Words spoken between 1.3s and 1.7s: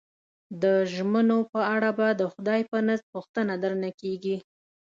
په